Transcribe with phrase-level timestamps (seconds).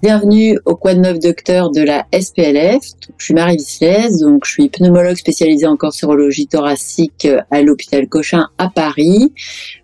[0.00, 2.84] Bienvenue au Quad 9 Docteur de la SPLF.
[3.16, 8.48] Je suis Marie Vislez, donc je suis pneumologue spécialisée en cancérologie thoracique à l'hôpital Cochin
[8.58, 9.32] à Paris.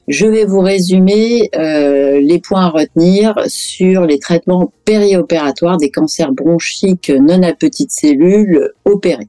[0.07, 6.31] Je vais vous résumer euh, les points à retenir sur les traitements périopératoires des cancers
[6.31, 9.27] bronchiques non à petites cellules opérés.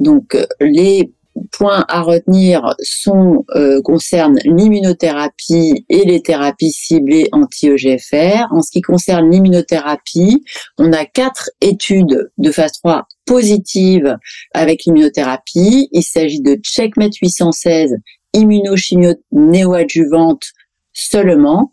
[0.00, 1.12] Donc les
[1.52, 8.46] points à retenir sont euh, concernent l'immunothérapie et les thérapies ciblées anti-EGFR.
[8.50, 10.44] En ce qui concerne l'immunothérapie,
[10.78, 14.16] on a quatre études de phase 3 positives
[14.54, 15.88] avec l'immunothérapie.
[15.92, 17.96] Il s'agit de Checkmate 816,
[18.34, 20.44] immunochimio néoadjuvante
[20.92, 21.72] seulement,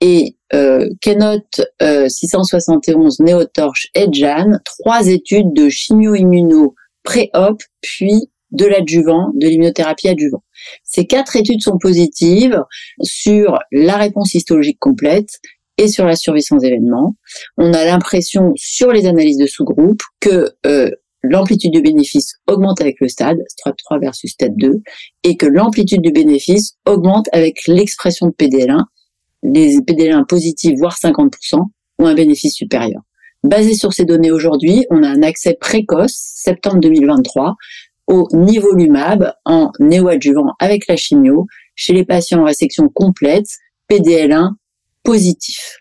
[0.00, 9.30] et euh, Kenote 671, Néotorche et Jan, trois études de chimio-immuno pré-op, puis de l'adjuvant,
[9.34, 10.44] de l'immunothérapie adjuvant.
[10.84, 12.62] Ces quatre études sont positives
[13.02, 15.40] sur la réponse histologique complète
[15.78, 17.16] et sur la survie sans événement.
[17.56, 20.90] On a l'impression sur les analyses de sous-groupe que euh,
[21.22, 24.82] l'amplitude du bénéfice augmente avec le stade, stade 3 versus stade 2,
[25.24, 28.84] et que l'amplitude du bénéfice augmente avec l'expression de PDL1,
[29.44, 31.60] les PDL1 positifs, voire 50%,
[31.98, 33.02] ont un bénéfice supérieur.
[33.44, 37.56] Basé sur ces données aujourd'hui, on a un accès précoce, septembre 2023,
[38.06, 43.46] au nivolumab en néoadjuvant avec la chimio chez les patients en résection complète,
[43.90, 44.52] PDL1
[45.02, 45.78] positif.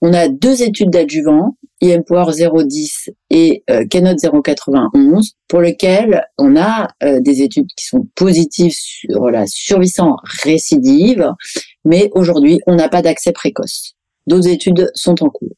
[0.00, 7.20] On a deux études d'adjuvant, IMPOWER 010 et euh, 091, pour lesquelles on a euh,
[7.20, 11.32] des études qui sont positives sur la survie sans récidive,
[11.86, 13.94] mais aujourd'hui, on n'a pas d'accès précoce.
[14.26, 15.56] D'autres études sont en cours.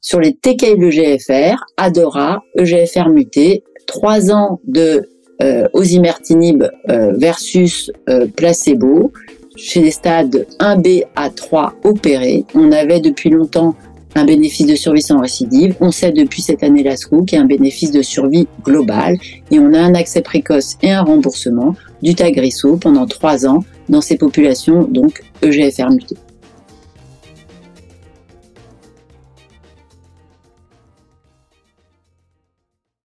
[0.00, 5.08] Sur les TKI de GFR, ADORA, EGFR muté, trois ans de
[5.42, 9.12] euh, osimertinib euh, versus euh, placebo
[9.56, 12.44] chez les stades 1B à 3 opérés.
[12.54, 13.74] On avait depuis longtemps
[14.14, 15.74] un bénéfice de survie sans récidive.
[15.80, 19.16] On sait depuis cette année la qu'il y a un bénéfice de survie global
[19.50, 24.00] et on a un accès précoce et un remboursement du Tagrisso pendant trois ans dans
[24.00, 26.16] ces populations donc EGFR mutées.